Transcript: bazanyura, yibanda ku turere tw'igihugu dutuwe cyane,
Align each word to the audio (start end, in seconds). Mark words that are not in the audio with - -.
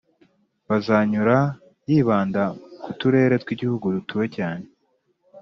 bazanyura, 0.69 1.37
yibanda 1.89 2.43
ku 2.83 2.89
turere 2.99 3.35
tw'igihugu 3.43 3.85
dutuwe 3.95 4.25
cyane, 4.35 4.65